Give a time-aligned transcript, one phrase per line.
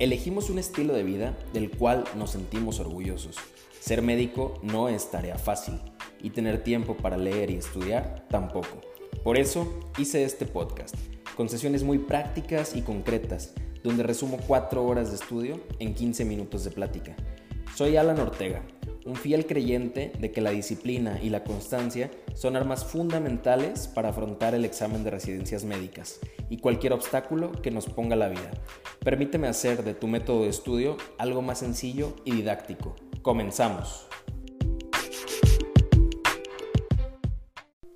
[0.00, 3.36] Elegimos un estilo de vida del cual nos sentimos orgullosos.
[3.80, 5.78] Ser médico no es tarea fácil
[6.22, 8.80] y tener tiempo para leer y estudiar tampoco.
[9.22, 10.94] Por eso hice este podcast,
[11.36, 13.52] con sesiones muy prácticas y concretas,
[13.84, 17.14] donde resumo 4 horas de estudio en 15 minutos de plática.
[17.74, 18.62] Soy Alan Ortega,
[19.04, 24.54] un fiel creyente de que la disciplina y la constancia son armas fundamentales para afrontar
[24.54, 26.20] el examen de residencias médicas
[26.50, 28.50] y cualquier obstáculo que nos ponga la vida.
[29.02, 32.96] Permíteme hacer de tu método de estudio algo más sencillo y didáctico.
[33.22, 34.06] Comenzamos.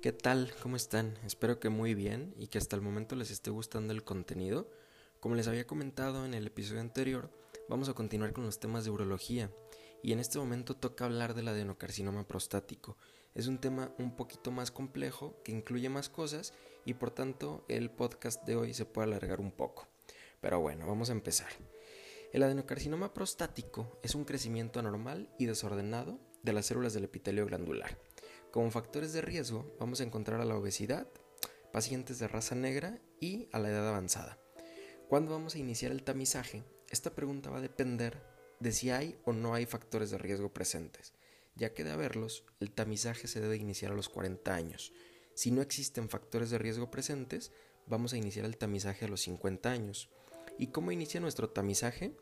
[0.01, 0.53] ¿Qué tal?
[0.63, 1.15] ¿Cómo están?
[1.25, 4.69] Espero que muy bien y que hasta el momento les esté gustando el contenido.
[5.19, 7.31] Como les había comentado en el episodio anterior,
[7.67, 9.51] vamos a continuar con los temas de urología
[10.03, 12.97] y en este momento toca hablar del adenocarcinoma prostático.
[13.33, 16.53] Es un tema un poquito más complejo que incluye más cosas
[16.85, 19.87] y por tanto el podcast de hoy se puede alargar un poco.
[20.39, 21.49] Pero bueno, vamos a empezar.
[22.31, 27.97] El adenocarcinoma prostático es un crecimiento anormal y desordenado de las células del epitelio glandular.
[28.51, 31.07] Como factores de riesgo vamos a encontrar a la obesidad,
[31.73, 34.37] pacientes de raza negra y a la edad avanzada.
[35.09, 36.63] ¿Cuándo vamos a iniciar el tamizaje?
[36.89, 38.21] Esta pregunta va a depender
[38.59, 41.13] de si hay o no hay factores de riesgo presentes.
[41.55, 44.93] Ya que de haberlos, el tamizaje se debe iniciar a los 40 años.
[45.35, 47.51] Si no existen factores de riesgo presentes,
[47.87, 50.09] vamos a iniciar el tamizaje a los 50 años.
[50.57, 52.15] ¿Y cómo inicia nuestro tamizaje?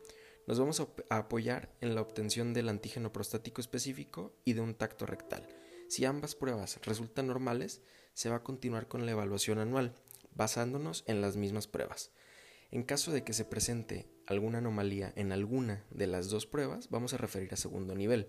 [0.48, 5.06] Nos vamos a apoyar en la obtención del antígeno prostático específico y de un tacto
[5.06, 5.46] rectal.
[5.88, 7.82] Si ambas pruebas resultan normales,
[8.14, 9.94] se va a continuar con la evaluación anual,
[10.34, 12.10] basándonos en las mismas pruebas.
[12.72, 17.14] En caso de que se presente alguna anomalía en alguna de las dos pruebas, vamos
[17.14, 18.28] a referir a segundo nivel.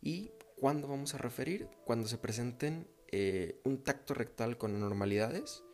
[0.00, 1.68] ¿Y cuándo vamos a referir?
[1.84, 5.64] Cuando se presenten eh, un tacto rectal con anormalidades,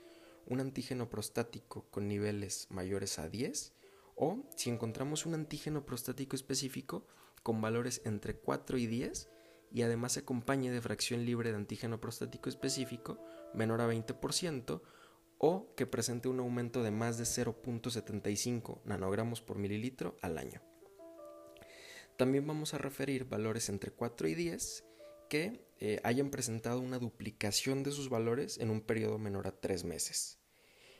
[0.47, 3.75] un antígeno prostático con niveles mayores a 10
[4.15, 7.07] o si encontramos un antígeno prostático específico
[7.43, 9.29] con valores entre 4 y 10
[9.71, 13.19] y además se acompañe de fracción libre de antígeno prostático específico
[13.53, 14.81] menor a 20%
[15.39, 20.63] o que presente un aumento de más de 0.75 nanogramos por mililitro al año.
[22.17, 24.86] También vamos a referir valores entre 4 y 10
[25.29, 29.85] que eh, hayan presentado una duplicación de sus valores en un periodo menor a 3
[29.85, 30.39] meses.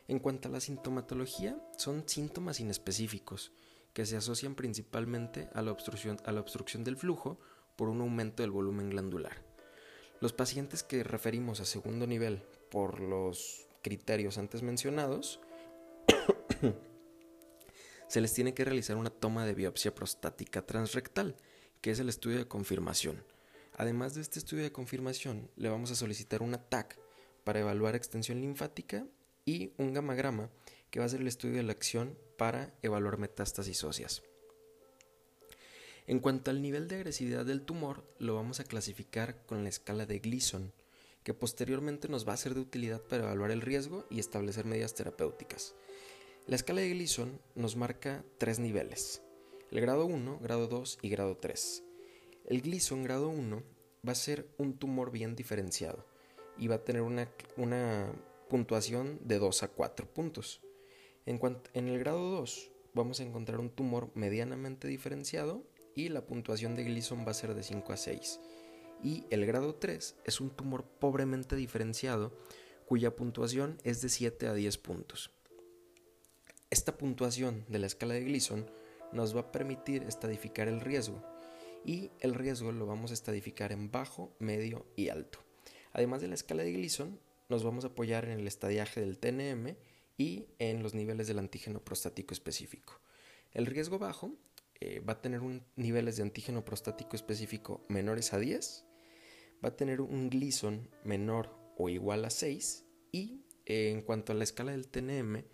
[0.09, 3.53] En cuanto a la sintomatología, son síntomas inespecíficos
[3.93, 7.41] que se asocian principalmente a la obstrucción, a la obstrucción del flujo
[7.77, 9.43] por un aumento del volumen glandular.
[10.21, 15.41] Los pacientes que referimos a segundo nivel por los criterios antes mencionados,
[18.09, 21.37] se les tiene que realizar una toma de biopsia prostática transrectal,
[21.81, 23.25] que es el estudio de confirmación.
[23.79, 26.99] Además de este estudio de confirmación, le vamos a solicitar un TAC
[27.45, 29.07] para evaluar extensión linfática
[29.45, 30.51] y un gamagrama,
[30.91, 34.23] que va a ser el estudio de la acción para evaluar metástasis óseas.
[36.07, 40.07] En cuanto al nivel de agresividad del tumor, lo vamos a clasificar con la escala
[40.07, 40.73] de Gleason,
[41.23, 44.95] que posteriormente nos va a ser de utilidad para evaluar el riesgo y establecer medidas
[44.95, 45.75] terapéuticas.
[46.47, 49.21] La escala de Gleason nos marca tres niveles,
[49.71, 51.86] el grado 1, grado 2 y grado 3.
[52.47, 53.61] El Gleason grado 1
[54.07, 56.07] va a ser un tumor bien diferenciado
[56.57, 57.29] y va a tener una,
[58.49, 60.63] puntuación de 2 a 4 puntos.
[61.27, 61.41] En,
[61.75, 65.65] en el grado 2 vamos a encontrar un tumor medianamente diferenciado
[65.97, 68.39] y la puntuación de Gleason va a ser de 5 a 6
[69.03, 72.33] y el grado 3 es un tumor pobremente diferenciado
[72.87, 75.33] cuya puntuación es de 7 a 10 puntos.
[76.71, 78.71] Esta puntuación de la escala de Gleason
[79.13, 81.36] nos va a permitir estadificar el riesgo
[81.85, 85.39] y el riesgo lo vamos a estadificar en bajo, medio y alto.
[85.93, 89.77] Además de la escala de Gleason, nos vamos a apoyar en el estadiaje del TNM
[90.19, 93.01] y en los niveles del antígeno prostático específico.
[93.53, 94.33] El riesgo bajo
[94.81, 98.85] eh, va a tener un, niveles de antígeno prostático específico menores a 10,
[99.65, 104.35] va a tener un Gleason menor o igual a 6 y eh, en cuanto a
[104.35, 105.45] la escala del TNM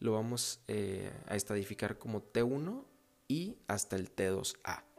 [0.00, 2.84] lo vamos eh, a estadificar como T1
[3.28, 4.91] y hasta el T2A.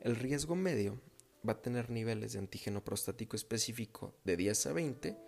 [0.00, 1.00] El riesgo medio
[1.46, 5.18] va a tener niveles de antígeno prostático específico de 10 a 20,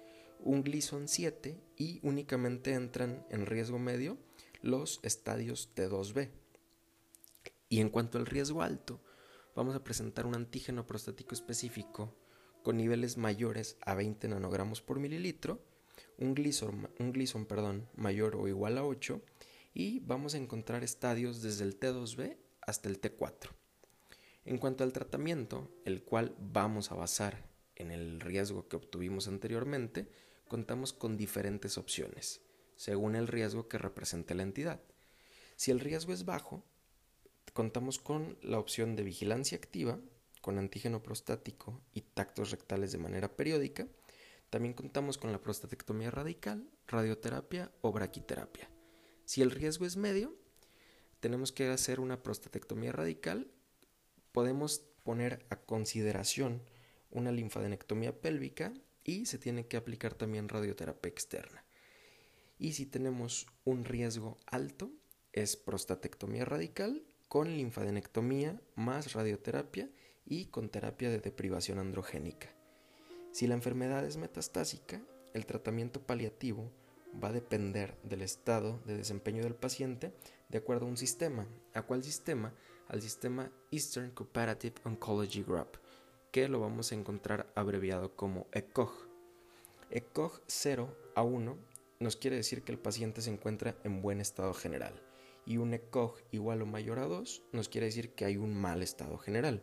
[0.44, 4.16] un Gleason 7 y únicamente entran en riesgo medio
[4.62, 6.30] los estadios T2B.
[7.68, 9.00] Y en cuanto al riesgo alto,
[9.56, 12.14] vamos a presentar un antígeno prostático específico
[12.62, 15.64] con niveles mayores a 20 nanogramos por mililitro,
[16.16, 19.20] un Gleason, un perdón, mayor o igual a 8
[19.74, 23.59] y vamos a encontrar estadios desde el T2B hasta el T4.
[24.44, 30.10] En cuanto al tratamiento, el cual vamos a basar en el riesgo que obtuvimos anteriormente,
[30.48, 32.42] contamos con diferentes opciones,
[32.76, 34.80] según el riesgo que represente la entidad.
[35.56, 36.64] Si el riesgo es bajo,
[37.52, 39.98] contamos con la opción de vigilancia activa,
[40.40, 43.86] con antígeno prostático y tactos rectales de manera periódica.
[44.48, 48.70] También contamos con la prostatectomía radical, radioterapia o braquiterapia.
[49.24, 50.34] Si el riesgo es medio,
[51.20, 53.50] tenemos que hacer una prostatectomía radical.
[54.32, 56.62] Podemos poner a consideración
[57.10, 58.72] una linfadenectomía pélvica
[59.04, 61.64] y se tiene que aplicar también radioterapia externa.
[62.58, 64.92] Y si tenemos un riesgo alto,
[65.32, 69.88] es prostatectomía radical con linfadenectomía más radioterapia
[70.26, 72.48] y con terapia de deprivación androgénica.
[73.32, 75.00] Si la enfermedad es metastásica,
[75.34, 76.72] el tratamiento paliativo
[77.22, 80.12] va a depender del estado de desempeño del paciente
[80.48, 81.46] de acuerdo a un sistema.
[81.74, 82.52] ¿A cuál sistema?
[82.90, 85.78] Al sistema Eastern Cooperative Oncology Group,
[86.32, 88.90] que lo vamos a encontrar abreviado como ECOG.
[89.90, 91.56] ECOG 0 a 1
[92.00, 95.00] nos quiere decir que el paciente se encuentra en buen estado general
[95.46, 98.82] y un ECOG igual o mayor a 2 nos quiere decir que hay un mal
[98.82, 99.62] estado general.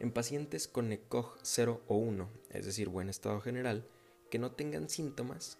[0.00, 3.86] En pacientes con ECOG 0 o 1, es decir, buen estado general,
[4.32, 5.58] que no tengan síntomas,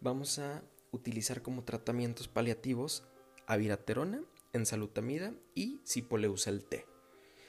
[0.00, 3.04] vamos a utilizar como tratamientos paliativos
[3.46, 6.86] aviraterona, ensalutamida y cipoleusel T.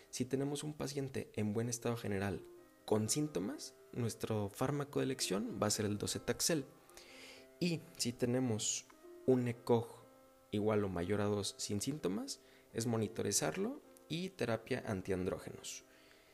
[0.10, 2.44] Si tenemos un paciente en buen estado general
[2.86, 6.66] con síntomas, nuestro fármaco de elección va a ser el docetaxel.
[7.60, 8.86] Y si tenemos
[9.26, 9.88] un ECOG
[10.52, 12.42] igual o mayor a 2 sin síntomas,
[12.74, 15.86] es monitorizarlo y terapia antiandrógenos.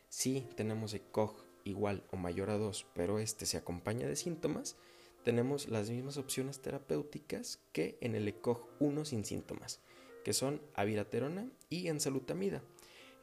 [0.09, 4.77] Si tenemos ECOG igual o mayor a 2, pero este se acompaña de síntomas,
[5.23, 9.81] tenemos las mismas opciones terapéuticas que en el ECOG 1 sin síntomas,
[10.27, 12.61] que son aviraterona y ensalutamida.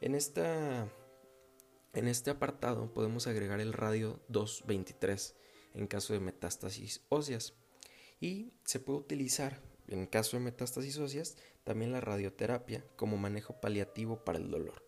[0.01, 0.91] En, esta,
[1.93, 5.35] en este apartado podemos agregar el radio 223
[5.75, 7.53] en caso de metástasis óseas
[8.19, 14.25] y se puede utilizar en caso de metástasis óseas también la radioterapia como manejo paliativo
[14.25, 14.83] para el dolor.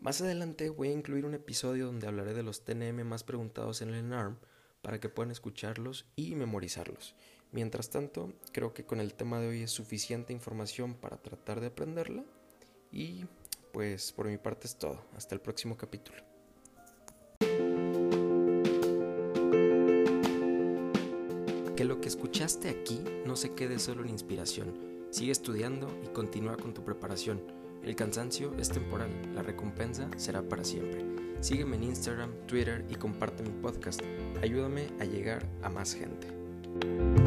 [0.00, 3.94] Más adelante voy a incluir un episodio donde hablaré de los TNM más preguntados en
[3.94, 4.36] el NARM
[4.82, 7.14] para que puedan escucharlos y memorizarlos.
[7.54, 11.68] Mientras tanto, creo que con el tema de hoy es suficiente información para tratar de
[11.68, 12.24] aprenderla
[12.90, 13.26] y
[13.72, 15.04] pues por mi parte es todo.
[15.16, 16.18] Hasta el próximo capítulo.
[21.76, 25.06] Que lo que escuchaste aquí no se quede solo en inspiración.
[25.10, 27.40] Sigue estudiando y continúa con tu preparación.
[27.84, 31.04] El cansancio es temporal, la recompensa será para siempre.
[31.40, 34.00] Sígueme en Instagram, Twitter y comparte mi podcast.
[34.42, 37.23] Ayúdame a llegar a más gente.